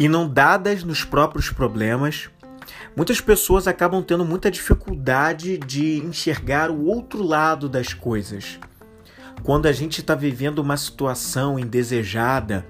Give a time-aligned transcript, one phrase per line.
[0.00, 2.30] Inundadas nos próprios problemas,
[2.96, 8.60] muitas pessoas acabam tendo muita dificuldade de enxergar o outro lado das coisas.
[9.42, 12.64] Quando a gente está vivendo uma situação indesejada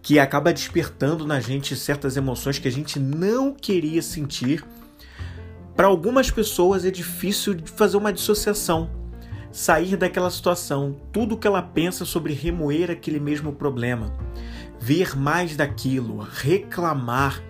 [0.00, 4.64] que acaba despertando na gente certas emoções que a gente não queria sentir,
[5.76, 8.88] para algumas pessoas é difícil fazer uma dissociação,
[9.52, 14.10] sair daquela situação, tudo que ela pensa sobre remoer aquele mesmo problema
[14.80, 17.42] ver mais daquilo, reclamar,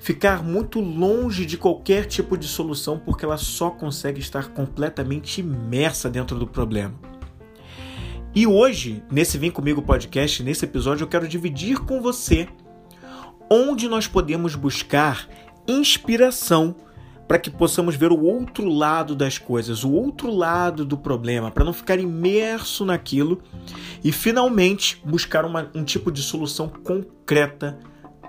[0.00, 6.10] ficar muito longe de qualquer tipo de solução porque ela só consegue estar completamente imersa
[6.10, 6.94] dentro do problema.
[8.34, 12.48] E hoje, nesse Vem Comigo podcast, nesse episódio, eu quero dividir com você
[13.50, 15.28] onde nós podemos buscar
[15.66, 16.76] inspiração
[17.28, 21.62] para que possamos ver o outro lado das coisas, o outro lado do problema, para
[21.62, 23.42] não ficar imerso naquilo
[24.02, 27.78] e finalmente buscar uma, um tipo de solução concreta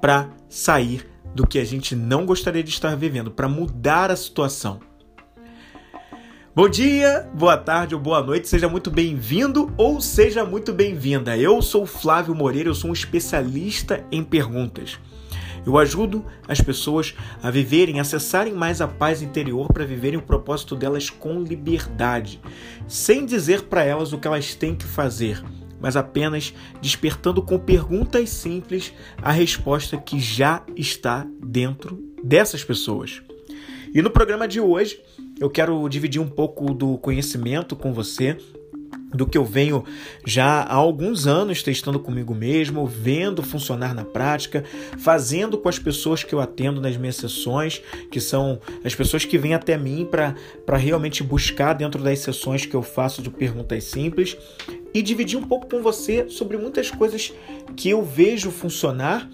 [0.01, 4.81] para sair do que a gente não gostaria de estar vivendo, para mudar a situação.
[6.53, 11.37] Bom dia, boa tarde ou boa noite, seja muito bem-vindo ou seja muito bem-vinda.
[11.37, 14.99] Eu sou Flávio Moreira, eu sou um especialista em perguntas.
[15.65, 20.75] Eu ajudo as pessoas a viverem, acessarem mais a paz interior para viverem o propósito
[20.75, 22.41] delas com liberdade,
[22.87, 25.43] sem dizer para elas o que elas têm que fazer,
[25.79, 33.21] mas apenas despertando com perguntas simples a resposta que já está dentro dessas pessoas.
[33.93, 35.01] E no programa de hoje,
[35.39, 38.37] eu quero dividir um pouco do conhecimento com você
[39.13, 39.83] do que eu venho
[40.25, 44.63] já há alguns anos testando comigo mesmo, vendo funcionar na prática,
[44.97, 49.37] fazendo com as pessoas que eu atendo nas minhas sessões, que são as pessoas que
[49.37, 54.37] vêm até mim para realmente buscar dentro das sessões que eu faço de perguntas simples
[54.93, 57.33] e dividir um pouco com você sobre muitas coisas
[57.75, 59.29] que eu vejo funcionar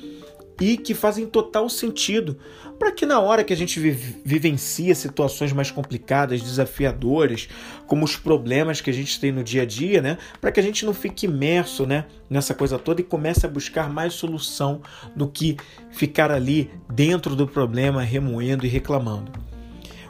[0.60, 2.38] e que fazem total sentido
[2.78, 7.48] para que na hora que a gente vivencia situações mais complicadas, desafiadoras,
[7.88, 10.64] como os problemas que a gente tem no dia a dia, né, para que a
[10.64, 14.82] gente não fique imerso, né, nessa coisa toda e comece a buscar mais solução
[15.16, 15.58] do que
[15.92, 19.32] ficar ali dentro do problema remoendo e reclamando.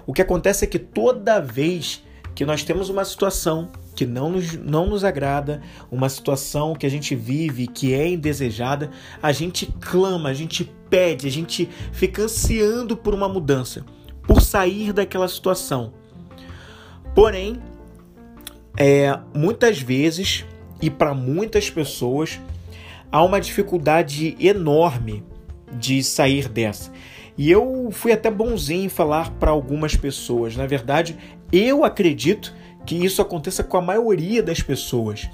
[0.08, 2.04] O que acontece é que toda vez
[2.34, 6.90] que nós temos uma situação que não nos, não nos agrada, uma situação que a
[6.90, 8.92] gente vive que é indesejada,
[9.22, 13.86] a gente clama, a gente pede, a gente fica ansiando por uma mudança,
[14.24, 15.94] por sair daquela situação.
[17.16, 17.62] Porém,
[18.78, 20.46] é, muitas vezes
[20.82, 22.40] e para muitas pessoas
[23.12, 25.24] há uma dificuldade enorme
[25.72, 26.92] de sair dessa.
[27.38, 30.56] E eu fui até bonzinho em falar para algumas pessoas.
[30.56, 31.18] Na verdade,
[31.52, 32.54] eu acredito
[32.86, 35.30] que isso aconteça com a maioria das pessoas.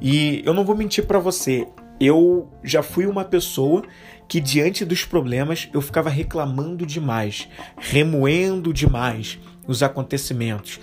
[0.00, 1.66] E eu não vou mentir para você,
[2.00, 3.82] eu já fui uma pessoa
[4.26, 10.80] que diante dos problemas eu ficava reclamando demais, remoendo demais os acontecimentos.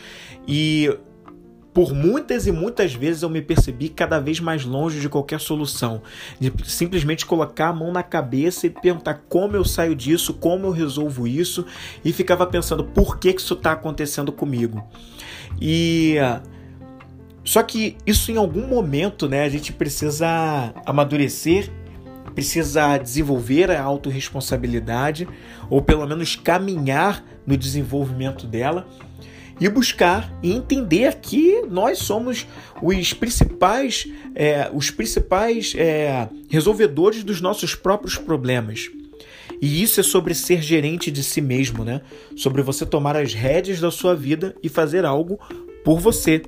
[0.48, 0.90] E
[1.74, 6.02] por muitas e muitas vezes eu me percebi cada vez mais longe de qualquer solução,
[6.40, 10.72] de simplesmente colocar a mão na cabeça e perguntar como eu saio disso, como eu
[10.72, 11.66] resolvo isso,
[12.04, 14.84] e ficava pensando por que, que isso está acontecendo comigo.
[15.62, 16.16] E
[17.44, 21.70] só que isso em algum momento, né, a gente precisa amadurecer,
[22.34, 25.28] precisa desenvolver a autorresponsabilidade,
[25.70, 28.88] ou pelo menos caminhar no desenvolvimento dela
[29.60, 32.48] e buscar e entender que nós somos
[32.82, 38.90] os principais, é, os principais é, resolvedores dos nossos próprios problemas.
[39.62, 42.02] E isso é sobre ser gerente de si mesmo, né?
[42.36, 45.40] Sobre você tomar as rédeas da sua vida e fazer algo
[45.84, 46.42] por você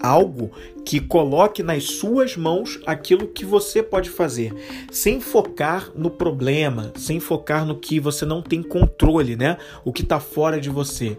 [0.00, 0.52] algo
[0.84, 4.54] que coloque nas suas mãos aquilo que você pode fazer,
[4.90, 9.56] sem focar no problema, sem focar no que você não tem controle, né?
[9.84, 11.18] O que está fora de você.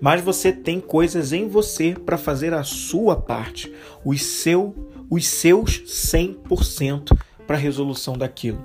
[0.00, 3.72] Mas você tem coisas em você para fazer a sua parte,
[4.04, 4.74] os, seu,
[5.10, 7.16] os seus 100%
[7.46, 8.64] para a resolução daquilo.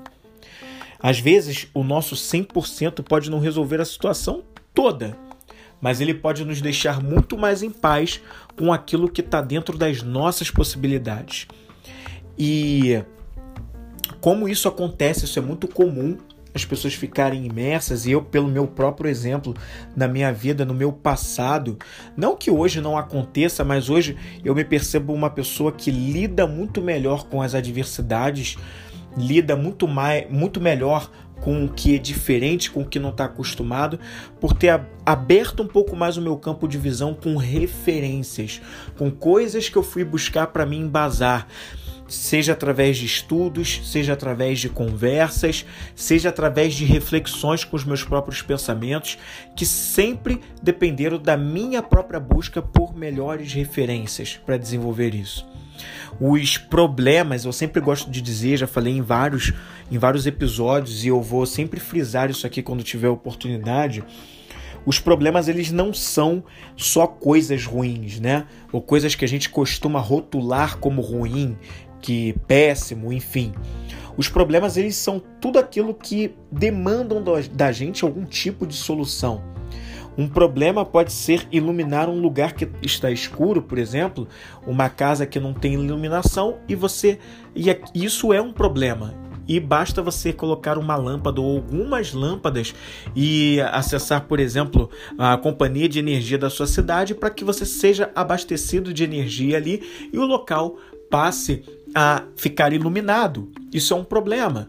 [1.00, 5.18] Às vezes, o nosso 100% pode não resolver a situação toda,
[5.80, 8.22] mas ele pode nos deixar muito mais em paz
[8.58, 11.48] com aquilo que está dentro das nossas possibilidades.
[12.38, 13.04] E
[14.20, 16.18] como isso acontece, isso é muito comum
[16.58, 19.54] as pessoas ficarem imersas e eu pelo meu próprio exemplo
[19.96, 21.78] na minha vida, no meu passado,
[22.16, 26.82] não que hoje não aconteça, mas hoje eu me percebo uma pessoa que lida muito
[26.82, 28.58] melhor com as adversidades,
[29.16, 31.10] lida muito mais, muito melhor
[31.42, 34.00] com o que é diferente, com o que não está acostumado,
[34.40, 38.62] por ter aberto um pouco mais o meu campo de visão com referências,
[38.98, 41.48] com coisas que eu fui buscar para me embasar.
[42.08, 48.02] seja através de estudos, seja através de conversas, seja através de reflexões com os meus
[48.04, 49.18] próprios pensamentos,
[49.56, 55.46] que sempre dependeram da minha própria busca por melhores referências para desenvolver isso.
[56.20, 59.54] Os problemas, eu sempre gosto de dizer, já falei em vários,
[59.92, 64.04] em vários episódios e eu vou sempre frisar isso aqui quando tiver oportunidade.
[64.86, 66.44] Os problemas eles não são
[66.78, 68.46] só coisas ruins, né?
[68.72, 71.58] Ou coisas que a gente costuma rotular como ruim,
[72.02, 73.52] que péssimo, enfim.
[74.16, 77.24] Os problemas eles são tudo aquilo que demandam
[77.54, 79.44] da gente algum tipo de solução.
[80.18, 84.28] Um problema pode ser iluminar um lugar que está escuro, por exemplo,
[84.66, 87.20] uma casa que não tem iluminação e você
[87.56, 89.14] e isso é um problema.
[89.48, 92.76] E basta você colocar uma lâmpada ou algumas lâmpadas
[93.16, 98.12] e acessar, por exemplo, a companhia de energia da sua cidade para que você seja
[98.14, 100.76] abastecido de energia ali e o local
[101.10, 101.64] passe
[101.96, 103.50] a ficar iluminado.
[103.72, 104.68] Isso é um problema.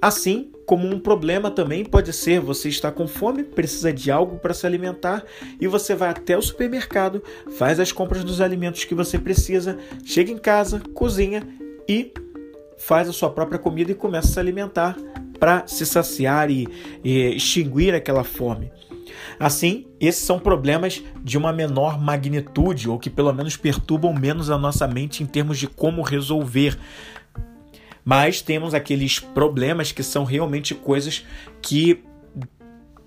[0.00, 4.54] Assim como um problema também pode ser você está com fome, precisa de algo para
[4.54, 5.24] se alimentar
[5.60, 7.22] e você vai até o supermercado,
[7.56, 11.42] faz as compras dos alimentos que você precisa, chega em casa, cozinha
[11.88, 12.12] e
[12.78, 14.96] faz a sua própria comida e começa a se alimentar
[15.38, 16.68] para se saciar e,
[17.02, 18.70] e extinguir aquela fome.
[19.38, 24.58] Assim, esses são problemas de uma menor magnitude, ou que pelo menos perturbam menos a
[24.58, 26.78] nossa mente em termos de como resolver.
[28.04, 31.24] Mas temos aqueles problemas que são realmente coisas
[31.60, 32.02] que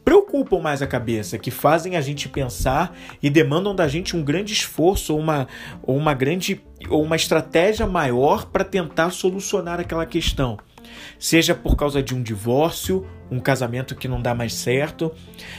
[0.06, 4.54] preocupam mais a cabeça, que fazem a gente pensar e demandam da gente um grande
[4.54, 5.48] esforço ou uma,
[5.82, 10.60] ou uma grande ou uma estratégia maior para tentar solucionar aquela questão.
[11.18, 15.12] Seja por causa de um divórcio, um casamento que não dá mais certo,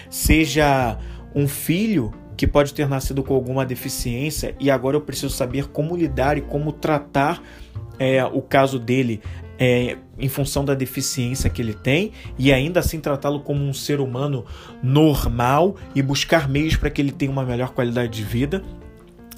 [0.09, 0.97] seja
[1.35, 5.97] um filho que pode ter nascido com alguma deficiência e agora eu preciso saber como
[5.97, 7.43] lidar e como tratar
[7.99, 9.21] é, o caso dele
[9.59, 14.01] é, em função da deficiência que ele tem e ainda assim tratá-lo como um ser
[14.01, 14.45] humano
[14.83, 18.63] normal e buscar meios para que ele tenha uma melhor qualidade de vida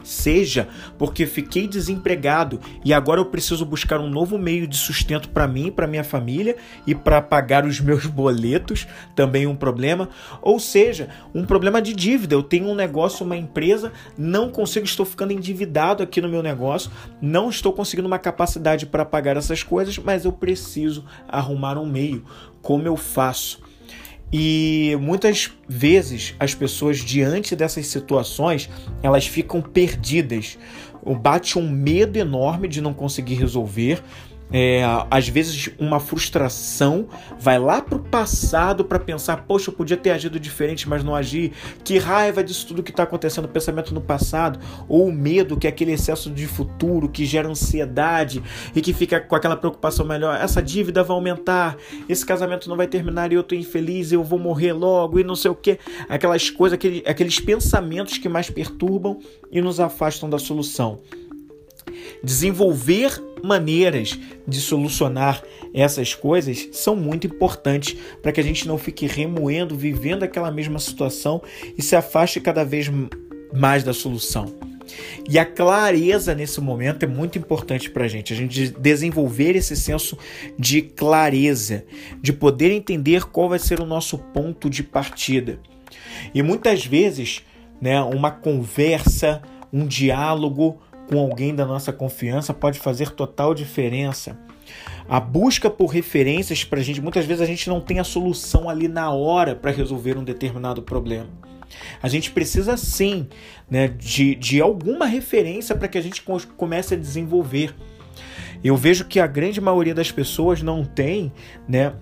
[0.08, 5.46] seja porque fiquei desempregado e agora eu preciso buscar um novo meio de sustento para
[5.46, 6.56] mim, para minha família
[6.86, 10.08] e para pagar os meus boletos, também um problema,
[10.40, 12.34] ou seja, um problema de dívida.
[12.34, 16.90] Eu tenho um negócio, uma empresa, não consigo, estou ficando endividado aqui no meu negócio,
[17.20, 22.24] não estou conseguindo uma capacidade para pagar essas coisas, mas eu preciso arrumar um meio.
[22.62, 23.60] Como eu faço?
[24.32, 28.68] E muitas vezes as pessoas diante dessas situações,
[29.02, 30.58] elas ficam perdidas.
[31.22, 34.02] Bate um medo enorme de não conseguir resolver,
[34.52, 37.08] é, às vezes uma frustração,
[37.38, 41.52] vai lá pro passado para pensar, poxa, eu podia ter agido diferente, mas não agi.
[41.84, 44.58] Que raiva disso tudo que está acontecendo, pensamento no passado,
[44.88, 48.42] ou o medo, que é aquele excesso de futuro que gera ansiedade
[48.74, 50.38] e que fica com aquela preocupação melhor.
[50.40, 51.76] Essa dívida vai aumentar,
[52.08, 55.36] esse casamento não vai terminar e eu tô infeliz, eu vou morrer logo e não
[55.36, 55.78] sei o que.
[56.08, 59.18] Aquelas coisas, aquele, aqueles pensamentos que mais perturbam
[59.50, 61.00] e nos afastam da solução.
[62.22, 69.06] Desenvolver maneiras de solucionar essas coisas são muito importantes para que a gente não fique
[69.06, 71.42] remoendo, vivendo aquela mesma situação
[71.76, 72.90] e se afaste cada vez
[73.52, 74.52] mais da solução.
[75.28, 79.76] E a clareza nesse momento é muito importante para a gente, a gente desenvolver esse
[79.76, 80.16] senso
[80.58, 81.84] de clareza,
[82.20, 85.60] de poder entender qual vai ser o nosso ponto de partida.
[86.34, 87.42] E muitas vezes,
[87.80, 89.42] né, uma conversa,
[89.72, 94.38] um diálogo, com alguém da nossa confiança pode fazer total diferença.
[95.08, 98.68] A busca por referências para a gente, muitas vezes a gente não tem a solução
[98.68, 101.28] ali na hora para resolver um determinado problema.
[102.02, 103.26] A gente precisa sim
[103.70, 106.22] né, de, de alguma referência para que a gente
[106.56, 107.74] comece a desenvolver.
[108.62, 111.32] Eu vejo que a grande maioria das pessoas não tem
[111.66, 111.94] né,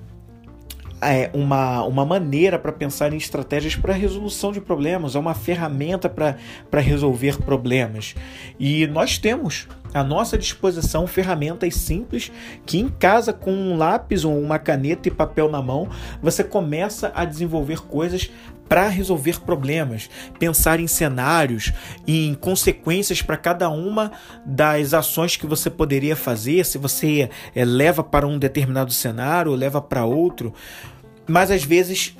[1.00, 6.08] é uma, uma maneira para pensar em estratégias para resolução de problemas, é uma ferramenta
[6.08, 8.14] para resolver problemas.
[8.58, 12.30] E nós temos à nossa disposição ferramentas simples
[12.64, 15.88] que, em casa, com um lápis ou uma caneta e papel na mão,
[16.22, 18.30] você começa a desenvolver coisas
[18.68, 21.72] para resolver problemas, pensar em cenários,
[22.06, 24.12] em consequências para cada uma
[24.44, 29.56] das ações que você poderia fazer, se você é, leva para um determinado cenário ou
[29.56, 30.52] leva para outro.
[31.26, 32.16] Mas às vezes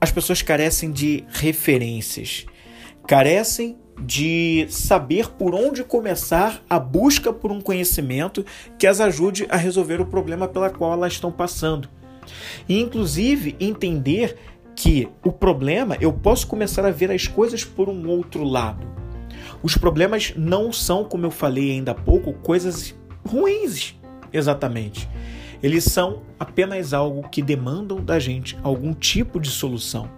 [0.00, 2.46] as pessoas carecem de referências,
[3.06, 8.44] carecem de saber por onde começar a busca por um conhecimento
[8.78, 11.88] que as ajude a resolver o problema pela qual elas estão passando.
[12.68, 14.36] E inclusive entender
[14.76, 18.86] que o problema eu posso começar a ver as coisas por um outro lado.
[19.62, 22.94] Os problemas não são, como eu falei ainda há pouco, coisas
[23.26, 23.96] ruins,
[24.32, 25.08] exatamente.
[25.60, 30.08] Eles são apenas algo que demandam da gente algum tipo de solução.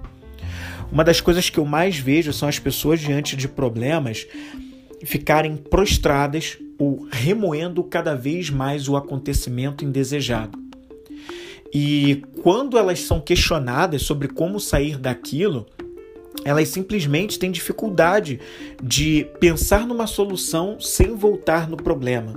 [0.93, 4.27] Uma das coisas que eu mais vejo são as pessoas diante de problemas
[5.05, 10.59] ficarem prostradas ou remoendo cada vez mais o acontecimento indesejado.
[11.73, 15.67] E quando elas são questionadas sobre como sair daquilo,
[16.45, 18.41] elas simplesmente têm dificuldade
[18.83, 22.35] de pensar numa solução sem voltar no problema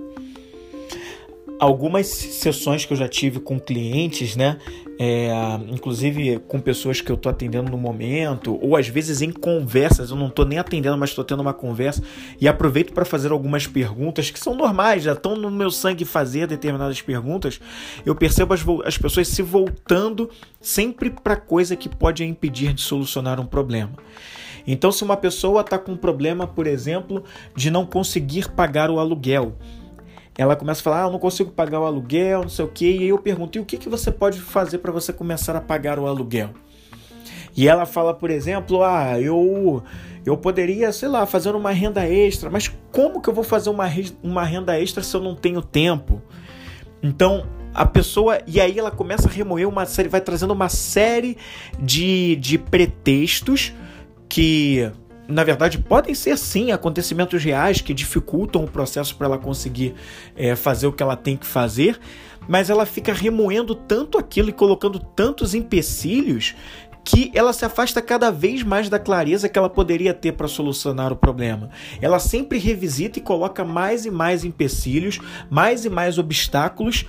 [1.64, 4.58] algumas sessões que eu já tive com clientes, né?
[5.00, 5.32] É,
[5.70, 10.16] inclusive com pessoas que eu estou atendendo no momento, ou às vezes em conversas, eu
[10.16, 12.04] não estou nem atendendo, mas estou tendo uma conversa
[12.40, 16.48] e aproveito para fazer algumas perguntas que são normais, já estão no meu sangue fazer
[16.48, 17.60] determinadas perguntas.
[18.06, 20.30] Eu percebo as, as pessoas se voltando
[20.62, 23.94] sempre para coisa que pode impedir de solucionar um problema.
[24.66, 27.24] Então, se uma pessoa está com um problema, por exemplo,
[27.56, 29.58] de não conseguir pagar o aluguel,
[30.38, 32.92] ela começa a falar: ah, eu não consigo pagar o aluguel, não sei o quê.
[32.92, 35.62] E aí eu pergunto: e o que, que você pode fazer para você começar a
[35.62, 36.50] pagar o aluguel?
[37.56, 39.84] E ela fala, por exemplo: ah, eu,
[40.26, 43.86] eu poderia, sei lá, fazer uma renda extra, mas como que eu vou fazer uma,
[44.22, 46.22] uma renda extra se eu não tenho tempo?
[47.02, 48.40] Então, a pessoa.
[48.48, 51.38] E aí ela começa a remoer uma série, vai trazendo uma série
[51.80, 53.74] de, de pretextos
[54.28, 54.92] que
[55.28, 59.94] na verdade, podem ser sim acontecimentos reais que dificultam o processo para ela conseguir
[60.36, 62.00] é, fazer o que ela tem que fazer,
[62.48, 66.56] mas ela fica remoendo tanto aquilo e colocando tantos empecilhos
[67.06, 71.12] que ela se afasta cada vez mais da clareza que ela poderia ter para solucionar
[71.12, 71.70] o problema.
[72.02, 77.06] Ela sempre revisita e coloca mais e mais empecilhos, mais e mais obstáculos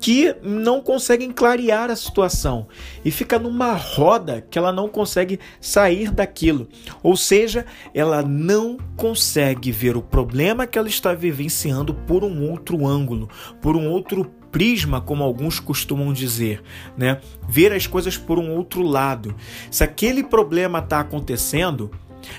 [0.00, 2.66] que não conseguem clarear a situação
[3.04, 6.68] e fica numa roda que ela não consegue sair daquilo.
[7.02, 12.86] Ou seja, ela não consegue ver o problema que ela está vivenciando por um outro
[12.86, 13.28] ângulo,
[13.60, 16.62] por um outro prisma, como alguns costumam dizer,
[16.96, 17.20] né?
[17.48, 19.36] Ver as coisas por um outro lado.
[19.70, 21.90] Se aquele problema está acontecendo,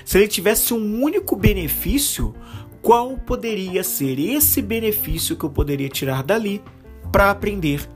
[0.04, 2.34] se ele tivesse um único benefício,
[2.82, 6.60] qual poderia ser esse benefício que eu poderia tirar dali
[7.12, 7.86] para aprender.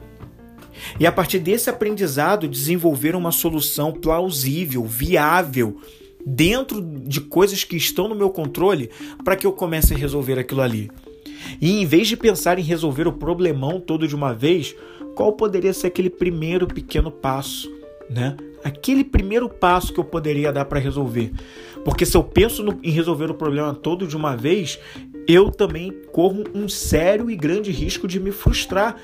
[1.01, 5.81] E a partir desse aprendizado, desenvolver uma solução plausível, viável,
[6.25, 8.91] dentro de coisas que estão no meu controle,
[9.25, 10.91] para que eu comece a resolver aquilo ali.
[11.61, 14.75] E em vez de pensar em resolver o problemão todo de uma vez,
[15.15, 17.71] qual poderia ser aquele primeiro pequeno passo,
[18.11, 18.37] né?
[18.65, 21.33] Aquele primeiro passo que eu poderia dar para resolver.
[21.85, 24.79] Porque se eu penso no, em resolver o problema todo de uma vez,
[25.27, 28.97] eu também corro um sério e grande risco de me frustrar,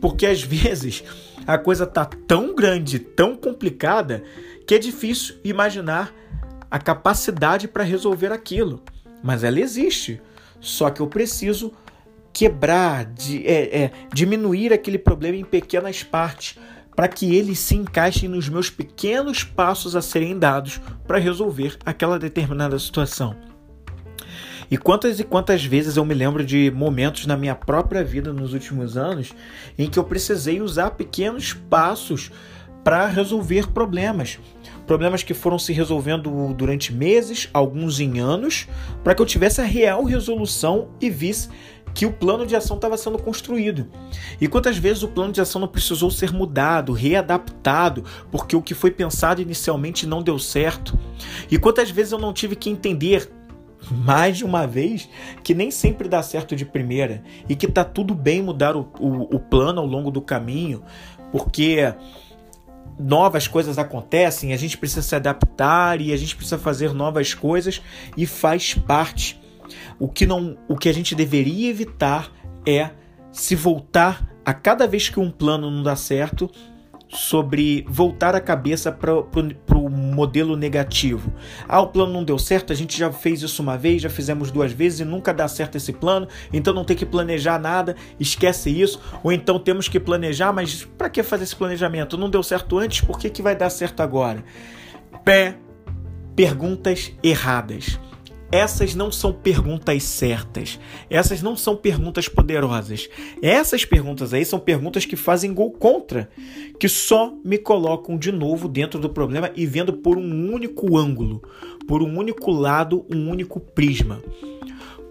[0.00, 1.04] porque às vezes
[1.46, 4.22] a coisa tá tão grande, tão complicada,
[4.66, 6.12] que é difícil imaginar
[6.70, 8.82] a capacidade para resolver aquilo.
[9.22, 10.20] Mas ela existe.
[10.60, 11.72] Só que eu preciso
[12.32, 16.58] quebrar, de, é, é, diminuir aquele problema em pequenas partes,
[16.94, 22.18] para que ele se encaixe nos meus pequenos passos a serem dados para resolver aquela
[22.18, 23.47] determinada situação.
[24.70, 28.52] E quantas e quantas vezes eu me lembro de momentos na minha própria vida nos
[28.52, 29.32] últimos anos
[29.78, 32.30] em que eu precisei usar pequenos passos
[32.84, 34.38] para resolver problemas.
[34.86, 38.66] Problemas que foram se resolvendo durante meses, alguns em anos,
[39.04, 41.50] para que eu tivesse a real resolução e visse
[41.94, 43.88] que o plano de ação estava sendo construído.
[44.40, 48.74] E quantas vezes o plano de ação não precisou ser mudado, readaptado, porque o que
[48.74, 50.98] foi pensado inicialmente não deu certo?
[51.50, 53.30] E quantas vezes eu não tive que entender
[53.90, 55.08] mais de uma vez
[55.42, 59.36] que nem sempre dá certo de primeira e que tá tudo bem mudar o, o,
[59.36, 60.82] o plano ao longo do caminho,
[61.30, 61.92] porque
[62.98, 67.82] novas coisas acontecem, a gente precisa se adaptar e a gente precisa fazer novas coisas
[68.16, 69.40] e faz parte.
[69.98, 72.30] O que não, o que a gente deveria evitar
[72.66, 72.90] é
[73.30, 76.50] se voltar a cada vez que um plano não dá certo,
[77.08, 79.14] sobre voltar a cabeça para
[79.88, 81.32] modelo negativo.
[81.68, 84.50] Ah, o plano não deu certo, a gente já fez isso uma vez, já fizemos
[84.50, 88.70] duas vezes e nunca dá certo esse plano, então não tem que planejar nada, esquece
[88.70, 89.00] isso.
[89.22, 92.16] Ou então temos que planejar, mas para que fazer esse planejamento?
[92.16, 94.44] Não deu certo antes, por que, que vai dar certo agora?
[95.24, 95.56] Pé,
[96.34, 97.98] perguntas erradas.
[98.50, 100.80] Essas não são perguntas certas.
[101.10, 103.08] Essas não são perguntas poderosas.
[103.42, 106.30] Essas perguntas aí são perguntas que fazem gol contra,
[106.80, 111.42] que só me colocam de novo dentro do problema e vendo por um único ângulo,
[111.86, 114.22] por um único lado, um único prisma.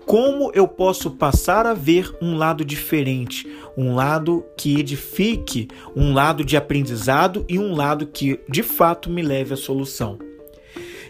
[0.08, 3.46] Como eu posso passar a ver um lado diferente,
[3.78, 9.22] um lado que edifique, um lado de aprendizado e um lado que de fato me
[9.22, 10.18] leve à solução?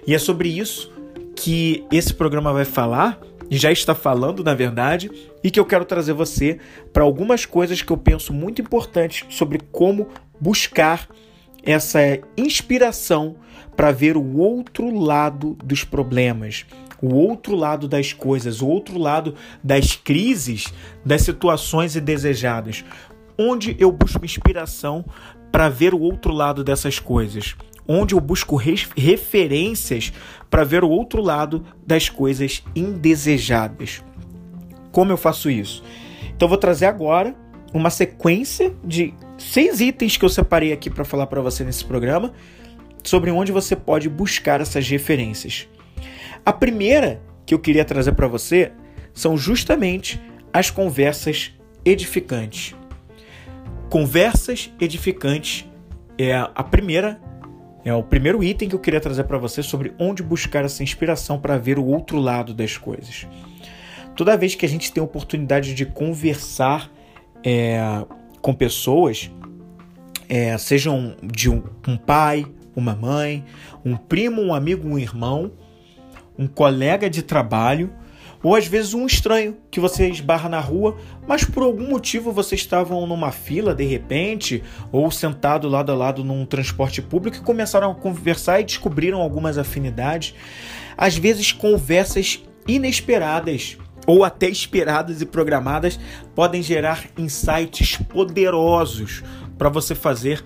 [0.05, 0.96] E é sobre isso
[1.37, 5.09] que esse programa vai falar já está falando, na verdade,
[5.43, 6.59] e que eu quero trazer você
[6.91, 10.09] para algumas coisas que eu penso muito importantes sobre como
[10.41, 11.07] buscar
[11.63, 11.99] essa
[12.35, 13.37] inspiração
[13.75, 16.65] para ver o outro lado dos problemas,
[17.01, 20.73] o outro lado das coisas, o outro lado das crises,
[21.05, 22.83] das situações indesejadas.
[23.37, 25.05] Onde eu busco inspiração
[25.51, 27.55] para ver o outro lado dessas coisas?
[27.87, 30.11] Onde eu busco referências
[30.49, 34.03] para ver o outro lado das coisas indesejadas?
[34.91, 35.83] Como eu faço isso?
[36.35, 37.35] Então, vou trazer agora
[37.73, 42.33] uma sequência de seis itens que eu separei aqui para falar para você nesse programa
[43.03, 45.67] sobre onde você pode buscar essas referências.
[46.45, 48.71] A primeira que eu queria trazer para você
[49.13, 51.53] são justamente as conversas
[51.85, 52.75] edificantes.
[53.89, 55.65] Conversas edificantes
[56.17, 57.21] é a primeira
[57.87, 61.39] é o primeiro item que eu queria trazer para você sobre onde buscar essa inspiração
[61.39, 63.25] para ver o outro lado das coisas.
[64.13, 66.91] Toda vez que a gente tem a oportunidade de conversar
[67.41, 67.79] é,
[68.41, 69.31] com pessoas,
[70.27, 73.45] é, sejam de um, um pai, uma mãe,
[73.85, 75.53] um primo, um amigo, um irmão,
[76.37, 77.89] um colega de trabalho
[78.43, 82.61] ou às vezes um estranho que você esbarra na rua, mas por algum motivo vocês
[82.61, 87.91] estavam numa fila de repente ou sentado lado a lado num transporte público e começaram
[87.91, 90.33] a conversar e descobriram algumas afinidades.
[90.97, 95.99] Às vezes conversas inesperadas ou até esperadas e programadas
[96.33, 99.23] podem gerar insights poderosos
[99.57, 100.43] para você fazer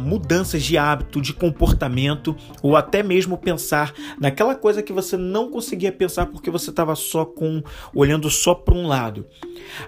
[0.00, 5.92] mudanças de hábito, de comportamento, ou até mesmo pensar naquela coisa que você não conseguia
[5.92, 7.62] pensar porque você estava só com
[7.94, 9.26] olhando só para um lado.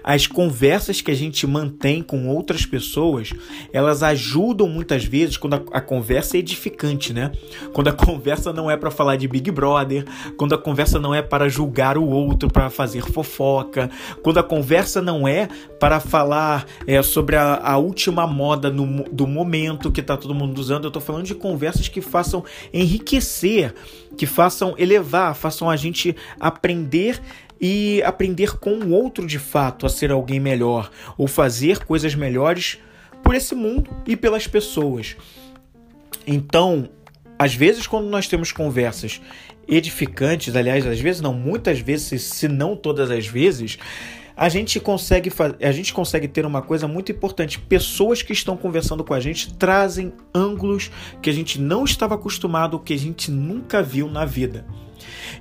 [0.03, 3.33] As conversas que a gente mantém com outras pessoas,
[3.73, 7.31] elas ajudam muitas vezes quando a, a conversa é edificante, né?
[7.73, 10.05] Quando a conversa não é para falar de Big Brother,
[10.37, 13.89] quando a conversa não é para julgar o outro, para fazer fofoca,
[14.23, 15.47] quando a conversa não é
[15.79, 20.33] para falar é, sobre a, a última moda no, do momento momento que está todo
[20.33, 20.85] mundo usando.
[20.85, 22.43] Eu estou falando de conversas que façam
[22.73, 23.73] enriquecer,
[24.17, 27.19] que façam elevar, façam a gente aprender
[27.59, 32.77] e aprender com o outro de fato a ser alguém melhor ou fazer coisas melhores
[33.23, 35.15] por esse mundo e pelas pessoas.
[36.25, 36.89] Então,
[37.39, 39.21] às vezes, quando nós temos conversas
[39.67, 43.77] edificantes, aliás, às vezes não, muitas vezes, se não todas as vezes,
[44.37, 47.59] a gente consegue a gente consegue ter uma coisa muito importante.
[47.59, 50.91] Pessoas que estão conversando com a gente trazem ângulos
[51.23, 54.63] que a gente não estava acostumado, que a gente nunca viu na vida.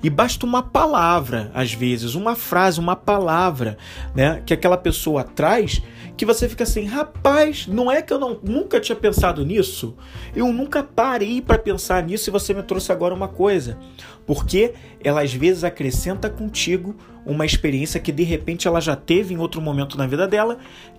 [0.03, 3.77] E basta uma palavra, às vezes, uma frase, uma palavra,
[4.15, 5.83] né, que aquela pessoa traz,
[6.17, 9.97] que você fica assim, rapaz, não é que eu não, nunca tinha pensado nisso?
[10.35, 13.79] Eu nunca parei para pensar nisso e você me trouxe agora uma coisa.
[14.27, 19.39] Porque ela às vezes acrescenta contigo uma experiência que de repente ela já teve em
[19.39, 20.59] outro momento na vida dela,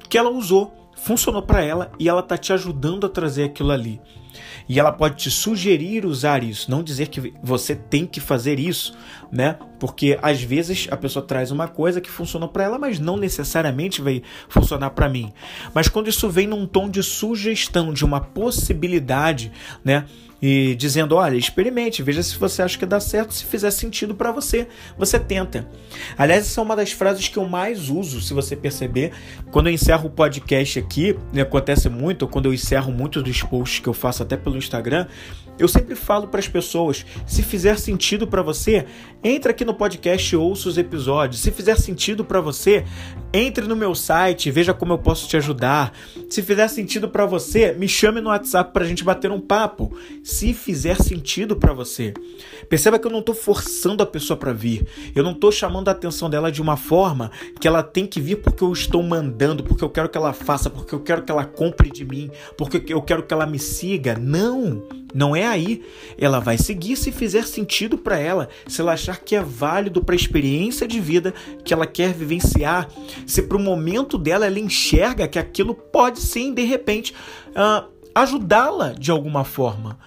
[0.10, 4.00] que ela usou, funcionou para ela e ela tá te ajudando a trazer aquilo ali.
[4.70, 8.94] E ela pode te sugerir usar isso, não dizer que você tem que fazer isso,
[9.32, 9.58] né?
[9.80, 14.02] Porque às vezes a pessoa traz uma coisa que funcionou para ela, mas não necessariamente
[14.02, 15.32] vai funcionar para mim.
[15.74, 19.52] Mas quando isso vem num tom de sugestão, de uma possibilidade,
[19.84, 20.06] né?
[20.42, 24.32] E dizendo: olha, experimente, veja se você acha que dá certo, se fizer sentido para
[24.32, 25.68] você, você tenta.
[26.18, 29.12] Aliás, essa é uma das frases que eu mais uso, se você perceber,
[29.52, 33.88] quando eu encerro o podcast aqui, acontece muito, quando eu encerro muitos dos posts que
[33.88, 35.08] eu faço até pelo Instagram,
[35.60, 38.86] eu sempre falo para as pessoas: se fizer sentido para você,
[39.24, 41.42] entre aqui no podcast e ouça os episódios.
[41.42, 42.86] Se fizer sentido para você,
[43.34, 45.94] entre no meu site, veja como eu posso te ajudar.
[46.30, 49.96] Se fizer sentido para você, me chame no WhatsApp para a gente bater um papo.
[50.24, 52.14] Se fizer sentido para você,
[52.70, 54.86] perceba que eu não estou forçando a pessoa para vir.
[55.16, 58.38] Eu não estou chamando a atenção dela de uma forma que ela tem que vir
[58.38, 61.46] porque eu estou mandando, porque eu quero que ela faça, porque eu quero que ela
[61.46, 64.18] compre de mim, porque eu quero que ela me siga.
[64.20, 65.84] Não, não é aí.
[66.18, 70.14] Ela vai seguir se fizer sentido para ela, se ela achar que é válido para
[70.14, 71.34] a experiência de vida
[71.64, 72.90] que ela quer vivenciar,
[73.26, 77.14] se para o momento dela ela enxerga que aquilo pode sim, de repente,
[77.52, 79.98] uh, ajudá-la de alguma forma.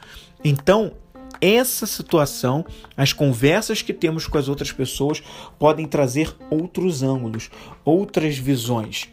[0.44, 0.92] Então,
[1.40, 2.64] essa situação,
[2.96, 5.22] as conversas que temos com as outras pessoas
[5.58, 7.50] podem trazer outros ângulos,
[7.84, 9.08] outras visões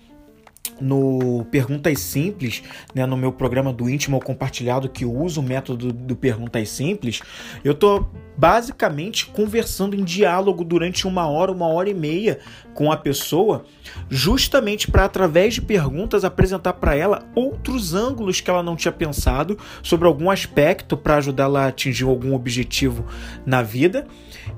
[0.79, 6.15] no Perguntas Simples, né, no meu programa do íntimo compartilhado que usa o método do
[6.15, 7.21] Perguntas Simples,
[7.63, 8.05] eu tô
[8.37, 12.39] basicamente conversando em diálogo durante uma hora, uma hora e meia
[12.75, 13.65] com a pessoa,
[14.07, 19.57] justamente para através de perguntas apresentar para ela outros ângulos que ela não tinha pensado
[19.81, 23.05] sobre algum aspecto para ajudá-la a atingir algum objetivo
[23.43, 24.05] na vida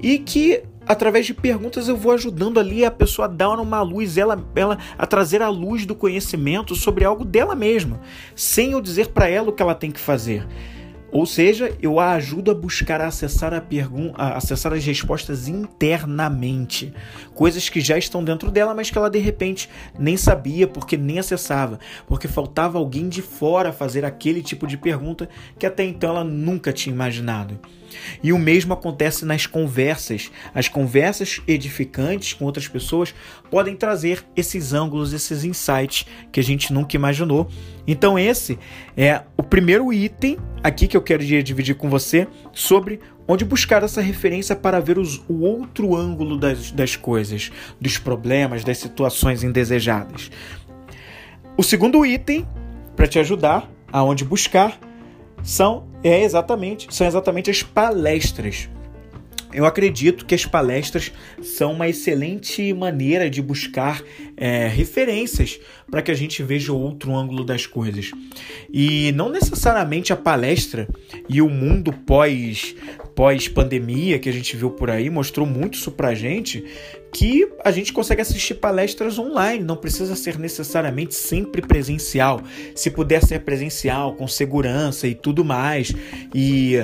[0.02, 4.18] e que através de perguntas eu vou ajudando ali a pessoa a dar uma luz,
[4.18, 8.02] ela, ela a trazer a luz do conhecimento sobre algo dela mesma,
[8.36, 10.48] sem eu dizer para ela o que ela tem que fazer.
[11.12, 16.94] Ou seja, eu a ajudo a buscar acessar, a pergunta, a acessar as respostas internamente.
[17.34, 21.18] Coisas que já estão dentro dela, mas que ela de repente nem sabia, porque nem
[21.18, 21.80] acessava.
[22.08, 26.72] Porque faltava alguém de fora fazer aquele tipo de pergunta que até então ela nunca
[26.72, 27.60] tinha imaginado.
[28.22, 30.32] E o mesmo acontece nas conversas.
[30.54, 33.14] As conversas edificantes com outras pessoas
[33.50, 37.50] podem trazer esses ângulos, esses insights que a gente nunca imaginou.
[37.88, 38.60] Então, esse
[38.96, 44.02] é o primeiro item aqui que eu quero dividir com você sobre onde buscar essa
[44.02, 50.32] referência para ver os, o outro ângulo das, das coisas, dos problemas, das situações indesejadas.
[51.56, 52.48] O segundo item
[52.96, 54.80] para te ajudar aonde buscar
[55.44, 58.70] são é exatamente são exatamente as palestras.
[59.52, 64.04] Eu acredito que as palestras são uma excelente maneira de buscar
[64.38, 65.60] é, referências
[65.90, 68.12] para que a gente veja outro ângulo das coisas.
[68.72, 70.88] E não necessariamente a palestra
[71.28, 72.76] e o mundo pós
[73.20, 76.64] pós pandemia que a gente viu por aí mostrou muito isso para a gente
[77.12, 82.42] que a gente consegue assistir palestras online, não precisa ser necessariamente sempre presencial.
[82.76, 85.92] Se puder ser presencial, com segurança e tudo mais,
[86.34, 86.76] e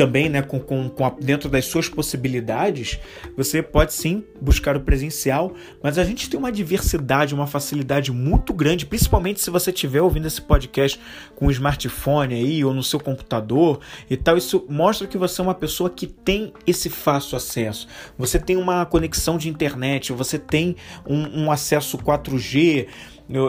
[0.00, 2.98] também, né, com, com, com a, dentro das suas possibilidades,
[3.36, 8.54] você pode sim buscar o presencial, mas a gente tem uma diversidade, uma facilidade muito
[8.54, 10.98] grande, principalmente se você estiver ouvindo esse podcast
[11.36, 14.38] com um smartphone aí ou no seu computador e tal.
[14.38, 17.86] Isso mostra que você é uma pessoa que tem esse fácil acesso.
[18.16, 22.86] Você tem uma conexão de internet, você tem um, um acesso 4G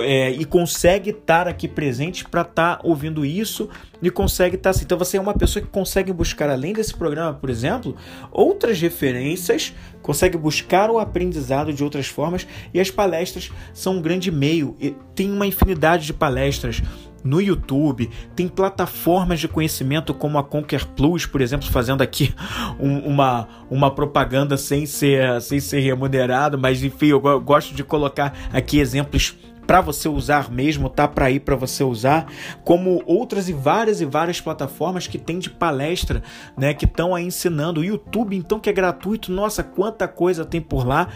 [0.02, 3.68] é, e consegue estar aqui presente para estar tá ouvindo isso
[4.02, 4.86] e consegue estar tá assim.
[4.86, 7.96] Então você é uma pessoa que consegue buscar, além desse programa, por exemplo,
[8.32, 14.32] outras referências, consegue buscar o aprendizado de outras formas e as palestras são um grande
[14.32, 14.76] meio.
[14.80, 16.82] E tem uma infinidade de palestras
[17.24, 22.34] no YouTube, tem plataformas de conhecimento como a Conquer Plus, por exemplo, fazendo aqui
[22.80, 28.34] um, uma, uma propaganda sem ser, sem ser remunerado, mas enfim, eu gosto de colocar
[28.52, 29.38] aqui exemplos
[29.72, 32.30] para você usar mesmo, tá para ir para você usar,
[32.62, 36.22] como outras e várias e várias plataformas que tem de palestra,
[36.58, 37.80] né, que estão aí ensinando.
[37.80, 41.08] O YouTube, então, que é gratuito, nossa, quanta coisa tem por lá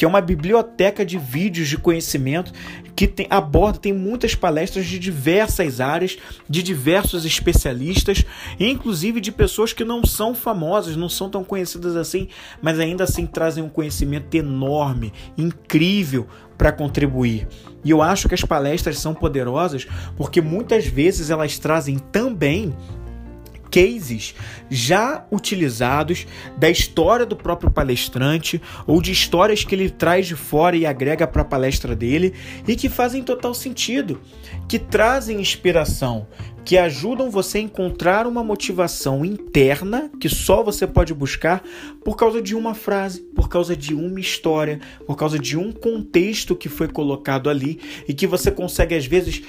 [0.00, 2.54] que é uma biblioteca de vídeos de conhecimento
[2.96, 6.16] que tem, aborda, tem muitas palestras de diversas áreas,
[6.48, 8.24] de diversos especialistas,
[8.58, 12.28] inclusive de pessoas que não são famosas, não são tão conhecidas assim,
[12.62, 17.46] mas ainda assim trazem um conhecimento enorme, incrível para contribuir.
[17.84, 19.86] E eu acho que as palestras são poderosas
[20.16, 22.74] porque muitas vezes elas trazem também
[23.70, 24.34] cases
[24.68, 30.76] já utilizados da história do próprio palestrante ou de histórias que ele traz de fora
[30.76, 32.34] e agrega para a palestra dele
[32.66, 34.20] e que fazem total sentido,
[34.68, 36.26] que trazem inspiração,
[36.64, 41.62] que ajudam você a encontrar uma motivação interna que só você pode buscar
[42.04, 46.54] por causa de uma frase, por causa de uma história, por causa de um contexto
[46.54, 49.42] que foi colocado ali e que você consegue às vezes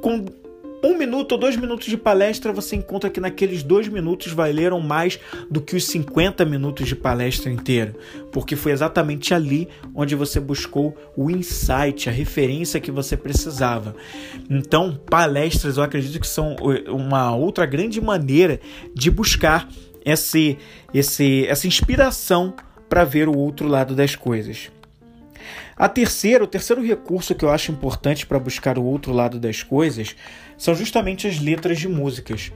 [0.00, 0.26] com
[0.84, 5.18] um minuto ou dois minutos de palestra, você encontra que naqueles dois minutos valeram mais
[5.50, 7.94] do que os 50 minutos de palestra inteira,
[8.30, 13.96] porque foi exatamente ali onde você buscou o insight, a referência que você precisava.
[14.50, 16.54] Então, palestras eu acredito que são
[16.88, 18.60] uma outra grande maneira
[18.94, 19.68] de buscar
[20.04, 20.58] esse,
[20.92, 22.54] esse, essa inspiração
[22.88, 24.70] para ver o outro lado das coisas.
[25.76, 29.62] A terceira, o terceiro recurso que eu acho importante para buscar o outro lado das
[29.62, 30.14] coisas
[30.56, 32.52] são justamente as letras de músicas.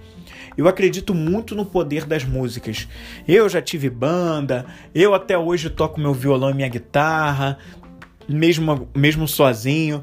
[0.57, 2.89] Eu acredito muito no poder das músicas.
[3.27, 7.59] Eu já tive banda, eu até hoje toco meu violão e minha guitarra,
[8.29, 10.03] mesmo, mesmo sozinho.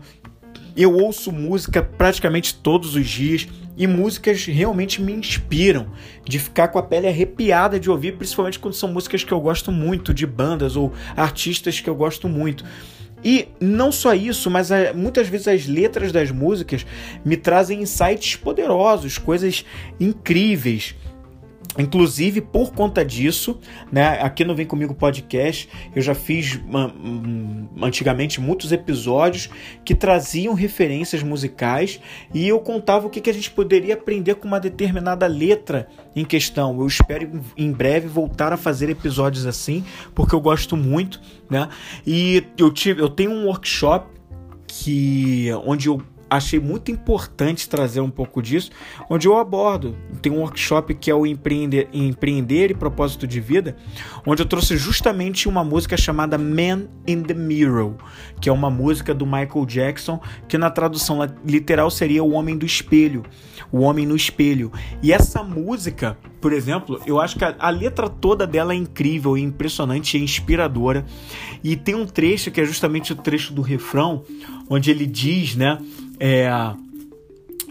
[0.75, 5.87] Eu ouço música praticamente todos os dias e músicas realmente me inspiram,
[6.23, 9.71] de ficar com a pele arrepiada de ouvir, principalmente quando são músicas que eu gosto
[9.71, 12.63] muito, de bandas ou artistas que eu gosto muito.
[13.25, 16.85] E não só isso, mas eh, muitas vezes as letras das músicas
[17.25, 19.65] me trazem insights poderosos, coisas
[19.99, 20.93] incríveis.
[21.77, 23.59] Inclusive, por conta disso,
[23.91, 29.49] né, aqui no Vem Comigo Podcast, eu já fiz hum, antigamente muitos episódios
[29.83, 31.99] que traziam referências musicais
[32.33, 36.23] e eu contava o que, que a gente poderia aprender com uma determinada letra em
[36.23, 36.79] questão.
[36.79, 39.83] Eu espero em breve voltar a fazer episódios assim,
[40.13, 41.67] porque eu gosto muito, né?
[42.07, 44.07] E eu, tive, eu tenho um workshop
[44.67, 46.01] que onde eu
[46.35, 48.71] achei muito importante trazer um pouco disso,
[49.09, 49.95] onde eu abordo.
[50.21, 53.75] Tem um workshop que é o Empreender, Empreender e Propósito de Vida,
[54.25, 57.95] onde eu trouxe justamente uma música chamada Man in the Mirror,
[58.39, 62.65] que é uma música do Michael Jackson, que na tradução literal seria O Homem do
[62.65, 63.23] Espelho,
[63.75, 64.71] o Homem no Espelho.
[65.03, 69.35] E essa música, por exemplo, eu acho que a, a letra toda dela é incrível,
[69.35, 71.05] é impressionante, é inspiradora.
[71.61, 74.23] E tem um trecho que é justamente o trecho do refrão,
[74.69, 75.77] onde ele diz, né?
[76.17, 76.49] É,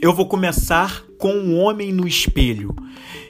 [0.02, 2.76] eu vou começar com um homem no espelho.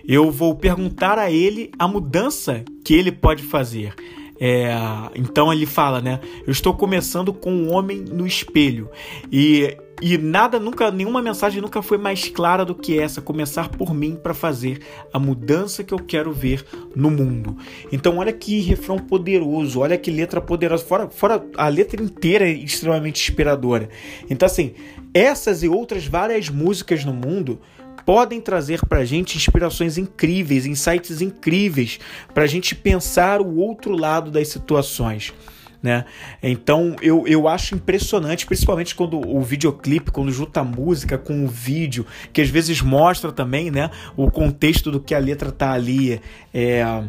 [0.05, 3.95] Eu vou perguntar a ele a mudança que ele pode fazer.
[4.41, 4.75] É,
[5.15, 6.19] então ele fala, né?
[6.45, 8.91] Eu estou começando com um homem no espelho.
[9.31, 13.95] E e nada nunca, nenhuma mensagem nunca foi mais clara do que essa: começar por
[13.95, 16.63] mim para fazer a mudança que eu quero ver
[16.95, 17.57] no mundo.
[17.91, 20.85] Então, olha que refrão poderoso, olha que letra poderosa.
[20.85, 23.89] Fora, fora a letra inteira é extremamente inspiradora.
[24.29, 24.75] Então, assim,
[25.15, 27.59] essas e outras várias músicas no mundo
[28.05, 31.99] podem trazer para a gente inspirações incríveis, insights incríveis,
[32.35, 35.33] para a gente pensar o outro lado das situações
[35.85, 36.07] né?
[36.43, 41.47] Então eu, eu acho impressionante, principalmente quando o videoclipe, quando junta a música com o
[41.47, 46.23] vídeo, que às vezes mostra também, né, o contexto do que a letra tá ali,
[46.55, 47.05] é,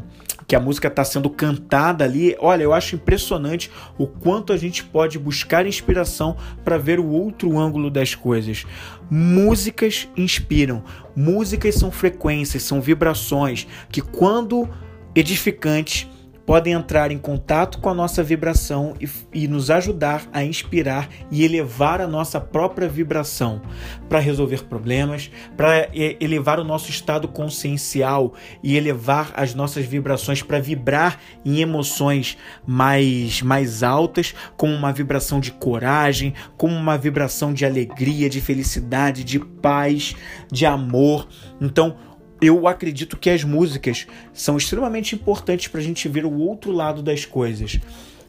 [0.45, 2.35] que a música está sendo cantada ali.
[2.38, 6.35] Olha, eu acho impressionante o quanto a gente pode buscar inspiração
[6.65, 8.65] para ver o outro ângulo das coisas.
[9.09, 10.83] Músicas inspiram,
[11.15, 14.67] músicas são frequências, são vibrações que quando
[15.15, 16.09] edificantes
[16.45, 21.43] podem entrar em contato com a nossa vibração e, e nos ajudar a inspirar e
[21.43, 23.62] elevar a nossa própria vibração
[24.08, 30.60] para resolver problemas, para elevar o nosso estado consciencial e elevar as nossas vibrações para
[30.60, 37.65] vibrar em emoções mais, mais altas, como uma vibração de coragem, como uma vibração de
[37.65, 40.15] alegria, de felicidade, de paz,
[40.51, 41.27] de amor.
[41.60, 41.95] Então,
[42.41, 47.02] eu acredito que as músicas são extremamente importantes para a gente ver o outro lado
[47.02, 47.80] das coisas.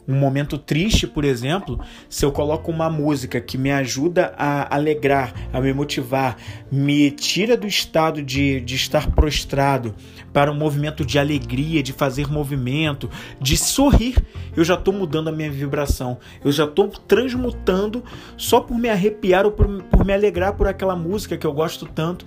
[0.09, 5.35] Um momento triste, por exemplo, se eu coloco uma música que me ajuda a alegrar,
[5.53, 6.37] a me motivar,
[6.71, 9.97] me tira do estado de, de estar prostrado
[10.33, 14.17] para um movimento de alegria, de fazer movimento, de sorrir,
[14.57, 18.05] eu já estou mudando a minha vibração, eu já estou transmutando
[18.37, 21.85] só por me arrepiar ou por, por me alegrar por aquela música que eu gosto
[21.85, 22.25] tanto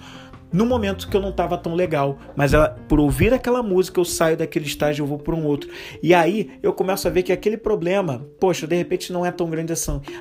[0.52, 4.06] no momento que eu não estava tão legal, mas ela, por ouvir aquela música eu
[4.06, 5.70] saio daquele estágio e vou para um outro.
[6.02, 9.50] E aí eu começo a ver que aquele problema, poxa, de repente não é tão
[9.50, 9.74] grande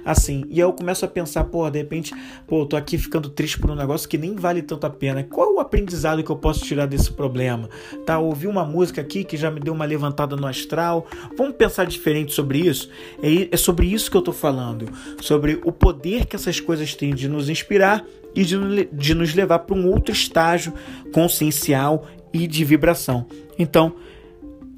[0.05, 0.45] assim.
[0.49, 2.15] E aí eu começo a pensar, pô, de repente,
[2.47, 5.25] pô, eu tô aqui ficando triste por um negócio que nem vale tanto a pena.
[5.25, 7.69] Qual o aprendizado que eu posso tirar desse problema?
[8.05, 11.07] Tá, ouvi uma música aqui que já me deu uma levantada no astral.
[11.37, 12.91] Vamos pensar diferente sobre isso?
[13.23, 14.89] É, é sobre isso que eu tô falando,
[15.21, 18.05] sobre o poder que essas coisas têm de nos inspirar
[18.39, 20.73] e de, de nos levar para um outro estágio
[21.13, 23.27] consciencial e de vibração.
[23.59, 23.97] Então,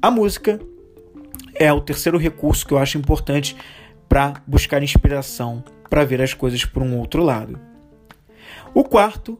[0.01, 0.59] a música
[1.53, 3.55] é o terceiro recurso que eu acho importante
[4.09, 7.59] para buscar inspiração, para ver as coisas por um outro lado.
[8.73, 9.37] O quarto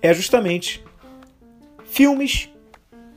[0.00, 0.80] é justamente
[1.84, 2.48] filmes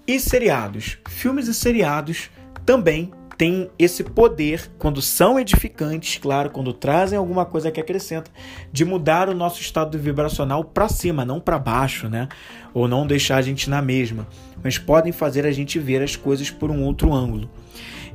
[0.08, 0.98] e seriados.
[1.08, 2.32] Filmes e seriados
[2.66, 8.32] também têm esse poder, quando são edificantes, claro, quando trazem alguma coisa que acrescenta,
[8.72, 12.28] de mudar o nosso estado vibracional para cima, não para baixo, né?
[12.74, 14.28] Ou não deixar a gente na mesma,
[14.64, 17.50] mas podem fazer a gente ver as coisas por um outro ângulo.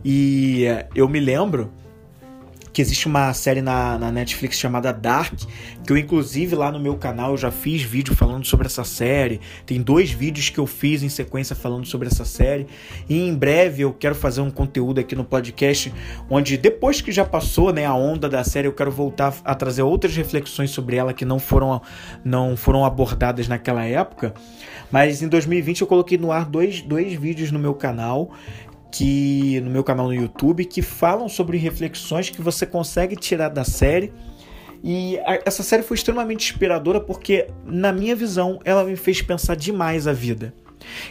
[0.04, 1.72] E eh, eu me lembro
[2.72, 5.34] que existe uma série na, na Netflix chamada Dark,
[5.84, 9.40] que eu inclusive lá no meu canal eu já fiz vídeo falando sobre essa série.
[9.66, 12.66] Tem dois vídeos que eu fiz em sequência falando sobre essa série.
[13.08, 15.92] E em breve eu quero fazer um conteúdo aqui no podcast
[16.30, 19.82] onde depois que já passou, né, a onda da série, eu quero voltar a trazer
[19.82, 21.80] outras reflexões sobre ela que não foram
[22.24, 24.32] não foram abordadas naquela época.
[24.90, 28.30] Mas em 2020 eu coloquei no ar dois, dois vídeos no meu canal
[28.92, 33.64] que no meu canal no YouTube que falam sobre reflexões que você consegue tirar da
[33.64, 34.12] série.
[34.84, 39.56] E a, essa série foi extremamente inspiradora porque, na minha visão, ela me fez pensar
[39.56, 40.54] demais a vida.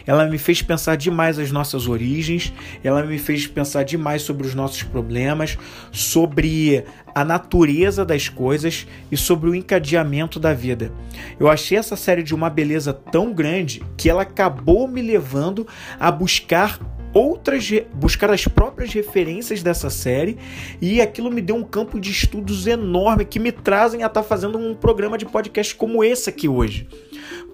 [0.06, 2.52] Ela me fez pensar demais as nossas origens,
[2.84, 5.56] ela me fez pensar demais sobre os nossos problemas,
[5.90, 10.92] sobre a natureza das coisas e sobre o encadeamento da vida.
[11.40, 15.66] Eu achei essa série de uma beleza tão grande que ela acabou me levando
[15.98, 16.78] a buscar
[17.12, 20.38] outras buscar as próprias referências dessa série
[20.80, 24.28] e aquilo me deu um campo de estudos enorme que me trazem a estar tá
[24.28, 26.88] fazendo um programa de podcast como esse aqui hoje.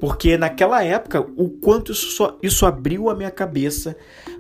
[0.00, 3.96] Porque naquela época, o quanto isso, só, isso abriu a minha cabeça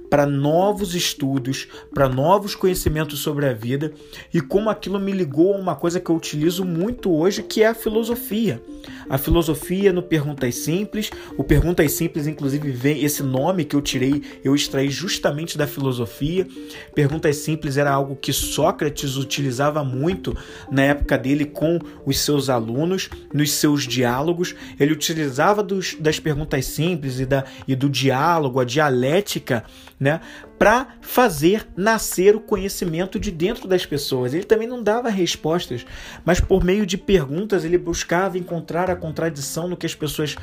[0.08, 3.92] para novos estudos, para novos conhecimentos sobre a vida
[4.32, 7.68] e como aquilo me ligou a uma coisa que eu utilizo muito hoje, que é
[7.68, 8.62] a filosofia.
[9.08, 14.22] A filosofia no Perguntas Simples, o Perguntas Simples, inclusive, vem esse nome que eu tirei,
[14.44, 16.46] eu extraí justamente da filosofia.
[16.94, 20.36] Perguntas Simples era algo que Sócrates utilizava muito
[20.70, 24.54] na época dele com os seus alunos, nos seus diálogos.
[24.78, 29.64] Ele utilizava dos, das perguntas simples e, da, e do diálogo, a dialética
[29.98, 30.20] né,
[30.58, 34.34] para fazer nascer o conhecimento de dentro das pessoas.
[34.34, 35.86] Ele também não dava respostas,
[36.24, 40.36] mas por meio de perguntas ele buscava encontrar a contradição no que as pessoas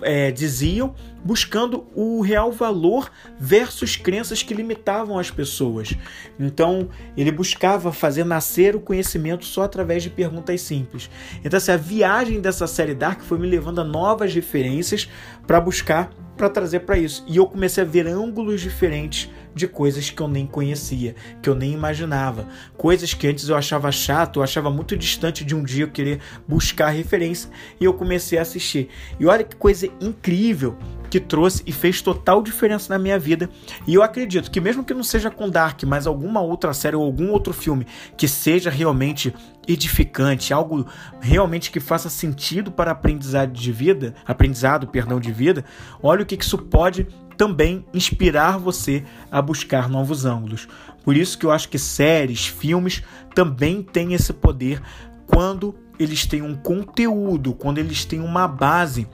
[0.00, 5.94] é, diziam, buscando o real valor versus crenças que limitavam as pessoas.
[6.40, 11.10] Então ele buscava fazer nascer o conhecimento só através de perguntas simples.
[11.44, 15.08] Então assim, viagem dessa série Dark foi me levando a novas referências
[15.46, 17.24] para buscar para trazer para isso.
[17.26, 21.54] E eu comecei a ver ângulos diferentes de coisas que eu nem conhecia, que eu
[21.54, 22.48] nem imaginava.
[22.76, 26.20] Coisas que antes eu achava chato, eu achava muito distante de um dia eu querer
[26.46, 27.50] buscar referência.
[27.80, 28.88] E eu comecei a assistir.
[29.20, 30.76] E olha que coisa incrível
[31.10, 33.50] que trouxe e fez total diferença na minha vida.
[33.86, 37.02] E eu acredito que mesmo que não seja com Dark, mas alguma outra série ou
[37.02, 39.34] algum outro filme que seja realmente
[39.66, 40.86] edificante, algo
[41.20, 45.64] realmente que faça sentido para aprendizado de vida, aprendizado, perdão, de vida,
[46.02, 50.68] olha o que isso pode também inspirar você a buscar novos ângulos.
[51.04, 53.02] Por isso que eu acho que séries, filmes
[53.34, 54.82] também têm esse poder
[55.26, 59.08] quando eles têm um conteúdo, quando eles têm uma base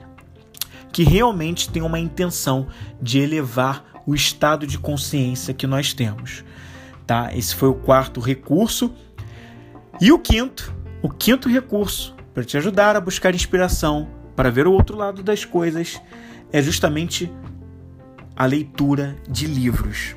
[0.91, 2.67] que realmente tem uma intenção
[3.01, 6.43] de elevar o estado de consciência que nós temos.
[7.05, 7.35] Tá?
[7.35, 8.93] Esse foi o quarto recurso.
[10.01, 14.71] E o quinto, o quinto recurso para te ajudar a buscar inspiração, para ver o
[14.71, 15.99] outro lado das coisas,
[16.53, 17.29] é justamente
[18.35, 20.15] a leitura de livros.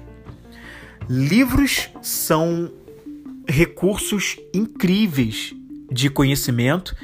[1.09, 2.71] Livros são
[3.49, 5.53] recursos incríveis
[5.93, 6.97] de conhecimento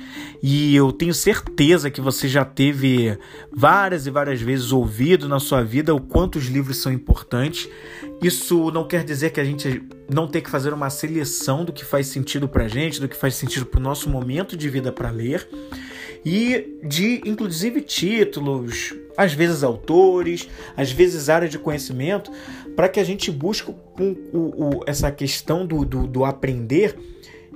[0.42, 3.18] e eu tenho certeza que você já teve
[3.52, 7.68] várias e várias vezes ouvido na sua vida o quanto os livros são importantes.
[8.22, 11.84] Isso não quer dizer que a gente não tem que fazer uma seleção do que
[11.84, 15.10] faz sentido para gente, do que faz sentido para o nosso momento de vida para
[15.10, 15.48] ler
[16.24, 22.30] e de inclusive títulos, às vezes autores, às vezes área de conhecimento,
[22.76, 26.96] para que a gente busque o, o, o, essa questão do, do, do aprender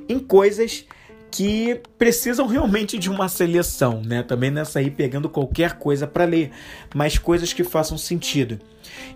[0.08, 0.84] em coisas
[1.32, 4.22] que precisam realmente de uma seleção, né?
[4.22, 6.50] Também nessa aí pegando qualquer coisa para ler,
[6.94, 8.60] mas coisas que façam sentido.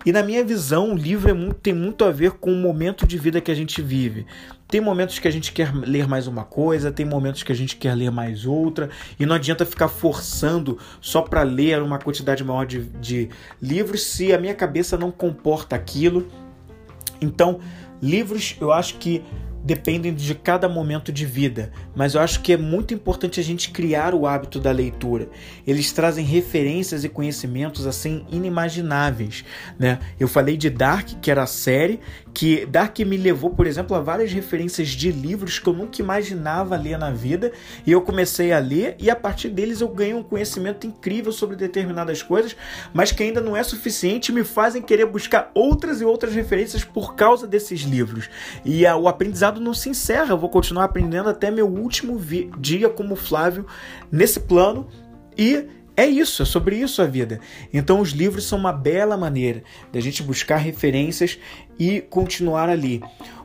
[0.03, 3.05] E na minha visão, o livro é muito, tem muito a ver com o momento
[3.05, 4.25] de vida que a gente vive.
[4.67, 7.75] Tem momentos que a gente quer ler mais uma coisa, tem momentos que a gente
[7.75, 12.65] quer ler mais outra, e não adianta ficar forçando só para ler uma quantidade maior
[12.65, 13.29] de, de
[13.61, 16.27] livros se a minha cabeça não comporta aquilo.
[17.21, 17.59] Então,
[18.01, 19.23] livros eu acho que
[19.63, 23.71] dependem de cada momento de vida, mas eu acho que é muito importante a gente
[23.71, 25.29] criar o hábito da leitura.
[25.65, 29.43] Eles trazem referências e conhecimentos assim inimagináveis,
[29.77, 29.99] né?
[30.19, 31.99] Eu falei de Dark, que era a série,
[32.33, 36.77] que Dark me levou, por exemplo, a várias referências de livros que eu nunca imaginava
[36.77, 37.51] ler na vida,
[37.85, 41.55] e eu comecei a ler e a partir deles eu ganhei um conhecimento incrível sobre
[41.55, 42.55] determinadas coisas,
[42.93, 47.15] mas que ainda não é suficiente me fazem querer buscar outras e outras referências por
[47.15, 48.29] causa desses livros.
[48.63, 50.31] E a, o aprendizado aprendizado não se encerra.
[50.31, 52.19] Eu vou continuar aprendendo até meu último
[52.59, 53.65] dia como Flávio
[54.11, 54.87] nesse plano
[55.37, 57.39] e é isso, é sobre isso a vida.
[57.73, 61.39] Então os livros são uma bela maneira da gente buscar referências
[61.79, 63.01] e continuar ali.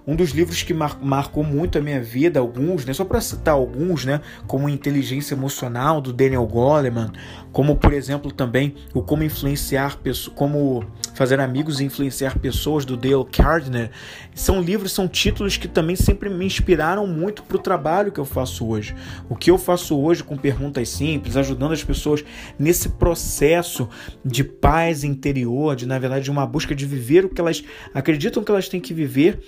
[0.06, 3.54] Um dos livros que mar marcou muito a minha vida, alguns, né, só para citar
[3.54, 7.12] alguns, né, como Inteligência Emocional do Daniel Goleman,
[7.52, 10.84] como por exemplo também o Como influenciar pessoas, como
[11.14, 13.90] fazer amigos e influenciar pessoas do Dale Carnegie,
[14.34, 18.24] são livros, são títulos que também sempre me inspiraram muito para o trabalho que eu
[18.24, 18.94] faço hoje.
[19.28, 22.24] O que eu faço hoje com perguntas simples, ajudando as pessoas
[22.58, 23.88] nesse processo
[24.24, 27.62] de paz interior, de na verdade de uma busca de viver o que elas
[27.94, 29.38] acreditam que elas têm que viver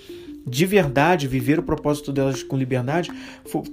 [0.45, 3.11] de verdade viver o propósito delas com liberdade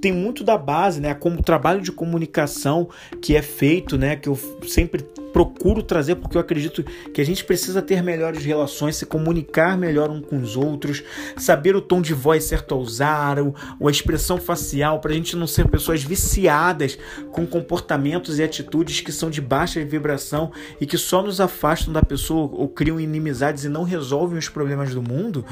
[0.01, 1.13] tem muito da base, né?
[1.13, 2.89] Como o trabalho de comunicação
[3.21, 4.15] que é feito, né?
[4.15, 8.95] Que eu sempre procuro trazer porque eu acredito que a gente precisa ter melhores relações,
[8.95, 11.03] se comunicar melhor um com os outros,
[11.35, 13.55] saber o tom de voz certo a usar, ou,
[13.87, 16.97] a expressão facial, para a gente não ser pessoas viciadas
[17.31, 22.03] com comportamentos e atitudes que são de baixa vibração e que só nos afastam da
[22.03, 25.43] pessoa ou criam inimizades e não resolvem os problemas do mundo.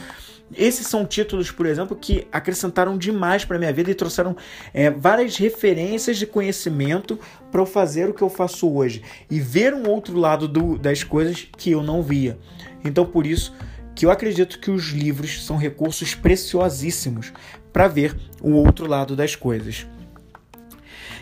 [0.58, 4.36] Esses são títulos, por exemplo, que acrescentaram demais para minha vida e trouxeram
[4.74, 7.18] é, várias referências de conhecimento
[7.52, 11.04] para eu fazer o que eu faço hoje e ver um outro lado do, das
[11.04, 12.39] coisas que eu não via.
[12.84, 13.54] Então, por isso
[13.93, 17.34] que eu acredito que os livros são recursos preciosíssimos
[17.74, 19.86] para ver o outro lado das coisas.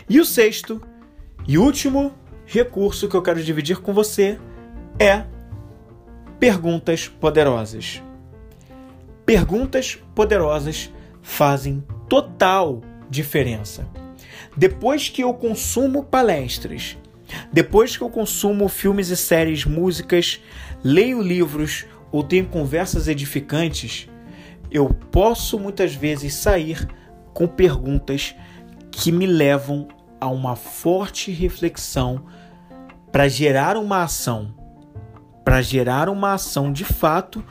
[0.08, 0.80] E o sexto
[1.46, 2.14] e último
[2.46, 4.38] recurso que eu quero dividir com você
[4.98, 5.24] é
[6.38, 8.02] perguntas poderosas.
[9.26, 10.90] Perguntas poderosas
[11.22, 13.86] fazem total diferença.
[14.60, 16.98] Depois que eu consumo palestras,
[17.50, 20.38] depois que eu consumo filmes e séries, músicas,
[20.84, 24.06] leio livros ou tenho conversas edificantes,
[24.70, 26.86] eu posso muitas vezes sair
[27.32, 28.34] com perguntas
[28.90, 29.88] que me levam
[30.20, 32.26] a uma forte reflexão
[33.10, 34.54] para gerar uma ação,
[35.42, 37.42] para gerar uma ação de fato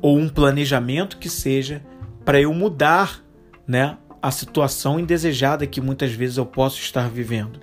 [0.00, 1.84] ou um planejamento que seja
[2.24, 3.22] para eu mudar,
[3.68, 7.60] né, a situação indesejada que muitas vezes eu posso estar vivendo.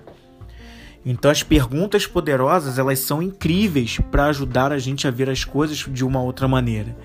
[1.04, 5.78] Então as perguntas poderosas, elas são incríveis para ajudar a gente a ver as coisas
[5.78, 6.96] de uma outra maneira.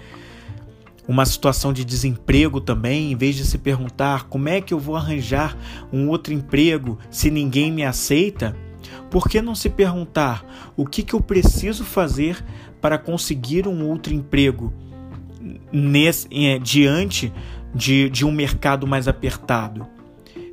[1.07, 4.95] Uma situação de desemprego também, em vez de se perguntar como é que eu vou
[4.95, 5.57] arranjar
[5.91, 8.55] um outro emprego se ninguém me aceita,
[9.09, 10.45] por que não se perguntar
[10.77, 12.45] o que, que eu preciso fazer
[12.79, 14.71] para conseguir um outro emprego
[15.71, 17.33] nesse, é, diante
[17.73, 19.87] de, de um mercado mais apertado?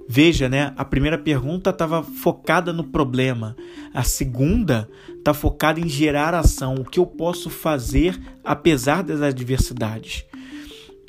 [0.07, 0.73] Veja, né?
[0.77, 3.57] A primeira pergunta estava focada no problema,
[3.93, 10.25] a segunda está focada em gerar ação, o que eu posso fazer apesar das adversidades.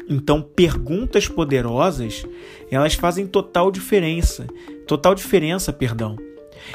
[0.07, 2.25] Então, perguntas poderosas,
[2.71, 4.47] elas fazem total diferença,
[4.87, 6.15] total diferença, perdão.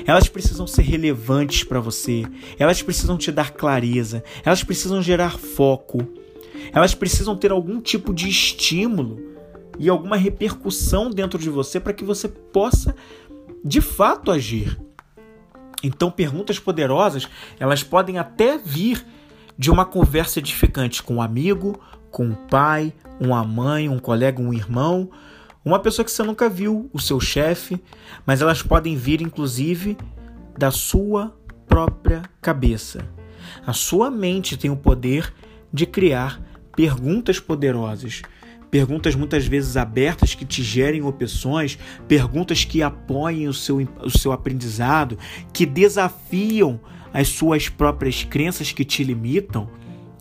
[0.07, 2.25] Elas precisam ser relevantes para você,
[2.59, 6.07] elas precisam te dar clareza, elas precisam gerar foco,
[6.73, 9.19] elas precisam ter algum tipo de estímulo
[9.79, 12.95] e alguma repercussão dentro de você para que você possa
[13.65, 14.79] de fato agir.
[15.83, 19.05] Então, perguntas poderosas, elas podem até vir
[19.57, 24.53] de uma conversa edificante com um amigo, com um pai, uma mãe, um colega, um
[24.53, 25.11] irmão,
[25.65, 27.83] uma pessoa que você nunca viu, o seu chefe,
[28.27, 29.97] mas elas podem vir inclusive
[30.59, 31.35] da sua
[31.67, 33.07] própria cabeça.
[33.67, 35.33] A sua mente tem o poder
[35.73, 36.41] de criar
[36.81, 38.23] perguntas poderosas
[38.71, 41.77] perguntas muitas vezes abertas que te gerem opções,
[42.09, 45.19] perguntas que apoiem o seu, o seu aprendizado,
[45.53, 46.81] que desafiam
[47.13, 49.69] as suas próprias crenças que te limitam.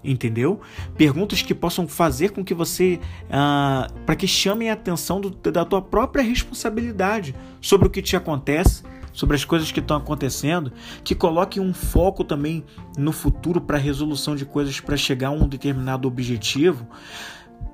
[0.03, 0.59] Entendeu?
[0.97, 2.99] Perguntas que possam fazer com que você.
[3.29, 8.15] Ah, para que chamem a atenção do, da tua própria responsabilidade sobre o que te
[8.15, 8.83] acontece,
[9.13, 10.71] sobre as coisas que estão acontecendo,
[11.03, 12.63] que coloque um foco também
[12.97, 16.87] no futuro para a resolução de coisas para chegar a um determinado objetivo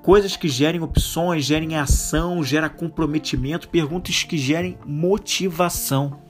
[0.02, 6.20] coisas que gerem opções, gerem ação, gera comprometimento, perguntas que gerem motivação.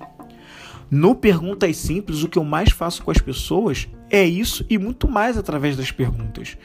[0.91, 5.07] No Perguntas Simples, o que eu mais faço com as pessoas é isso e muito
[5.07, 6.57] mais através das perguntas,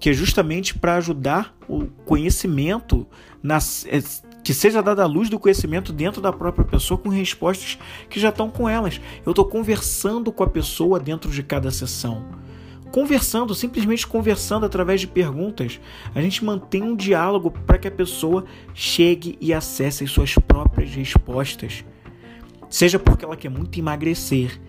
[0.00, 3.06] que é justamente para ajudar o conhecimento,
[3.42, 4.00] nas, é,
[4.46, 7.76] que seja dada a luz do conhecimento dentro da própria pessoa com respostas
[8.08, 9.00] que já estão com elas.
[9.24, 12.24] Eu estou conversando com a pessoa dentro de cada sessão
[12.92, 15.80] conversando, simplesmente conversando através de perguntas.
[16.14, 20.94] A gente mantém um diálogo para que a pessoa chegue e acesse as suas próprias
[20.94, 21.84] respostas.
[22.70, 24.60] Seja porque ela quer muito emagrecer,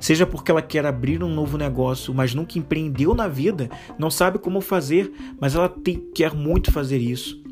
[0.00, 3.68] seja porque ela quer abrir um novo negócio, mas nunca empreendeu na vida,
[3.98, 7.45] não sabe como fazer, mas ela tem, quer muito fazer isso.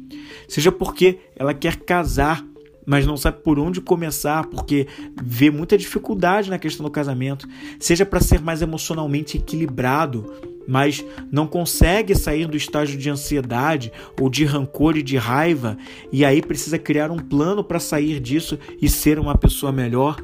[0.48, 2.44] Seja porque ela quer casar,
[2.86, 4.86] mas não sabe por onde começar, porque
[5.22, 10.32] vê muita dificuldade na questão do casamento, seja para ser mais emocionalmente equilibrado,
[10.66, 15.76] mas não consegue sair do estágio de ansiedade ou de rancor e de raiva,
[16.12, 20.16] e aí precisa criar um plano para sair disso e ser uma pessoa melhor.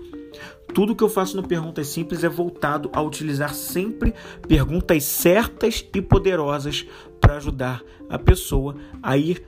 [0.75, 4.15] Tudo que eu faço no Perguntas Simples é voltado a utilizar sempre
[4.47, 6.87] perguntas certas e poderosas
[7.21, 9.43] para ajudar a pessoa a ir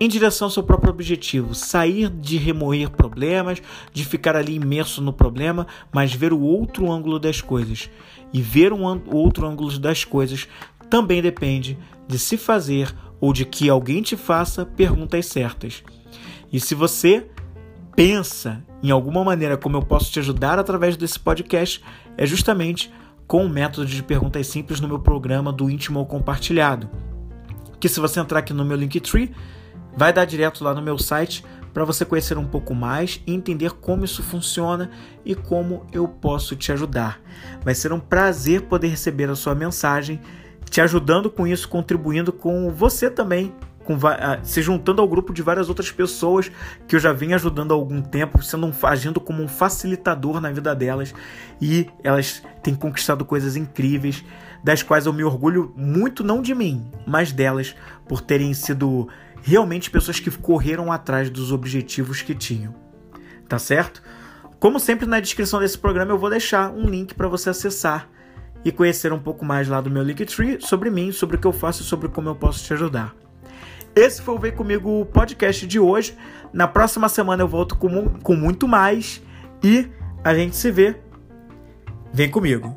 [0.00, 3.60] em direção ao seu próprio objetivo, sair de remoer problemas,
[3.92, 7.90] de ficar ali imerso no problema, mas ver o outro ângulo das coisas.
[8.32, 10.46] E ver um outro ângulo das coisas
[10.88, 15.82] também depende de se fazer ou de que alguém te faça perguntas certas.
[16.52, 17.26] E se você
[17.96, 21.82] pensa em alguma maneira como eu posso te ajudar através desse podcast,
[22.16, 22.92] é justamente
[23.26, 26.88] com o método de perguntas simples no meu programa do íntimo ao compartilhado.
[27.80, 29.34] Que se você entrar aqui no meu Linktree,
[29.96, 33.72] vai dar direto lá no meu site para você conhecer um pouco mais e entender
[33.72, 34.90] como isso funciona
[35.24, 37.20] e como eu posso te ajudar.
[37.62, 40.20] Vai ser um prazer poder receber a sua mensagem,
[40.68, 43.54] te ajudando com isso, contribuindo com você também
[43.88, 46.52] com, uh, se juntando ao grupo de várias outras pessoas
[46.86, 50.52] que eu já venho ajudando há algum tempo, sendo um, agindo como um facilitador na
[50.52, 51.14] vida delas
[51.58, 54.22] e elas têm conquistado coisas incríveis,
[54.62, 57.74] das quais eu me orgulho muito não de mim, mas delas
[58.06, 59.08] por terem sido
[59.48, 62.74] realmente pessoas que correram atrás dos objetivos que tinham.
[63.48, 64.02] Tá certo?
[64.60, 68.10] Como sempre na descrição desse programa eu vou deixar um link para você acessar
[68.62, 71.52] e conhecer um pouco mais lá do meu Linktree sobre mim, sobre o que eu
[71.52, 73.16] faço e sobre como eu posso te ajudar.
[73.96, 76.14] Esse foi o Vem Comigo podcast de hoje.
[76.52, 79.22] Na próxima semana eu volto com, com muito mais
[79.64, 79.88] e
[80.22, 80.94] a gente se vê.
[82.12, 82.76] Vem comigo.